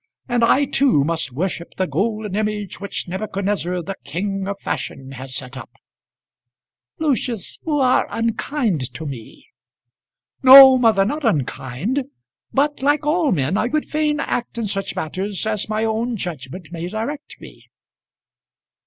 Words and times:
And 0.27 0.43
I 0.43 0.65
too 0.65 1.03
must 1.03 1.31
worship 1.31 1.75
the 1.75 1.85
golden 1.85 2.35
image 2.35 2.79
which 2.81 3.07
Nebuchadnezzar, 3.07 3.83
the 3.83 3.93
King 4.03 4.47
of 4.47 4.59
Fashion, 4.59 5.11
has 5.11 5.35
set 5.35 5.55
up!" 5.55 5.69
"Lucius, 6.97 7.59
you 7.67 7.73
are 7.73 8.07
unkind 8.09 8.91
to 8.95 9.05
me." 9.05 9.45
"No, 10.41 10.79
mother, 10.79 11.05
not 11.05 11.23
unkind; 11.23 12.05
but 12.51 12.81
like 12.81 13.05
all 13.05 13.31
men, 13.31 13.57
I 13.57 13.67
would 13.67 13.85
fain 13.85 14.19
act 14.19 14.57
in 14.57 14.65
such 14.65 14.95
matters 14.95 15.45
as 15.45 15.69
my 15.69 15.85
own 15.85 16.17
judgment 16.17 16.69
may 16.71 16.87
direct 16.87 17.39
me." 17.39 17.67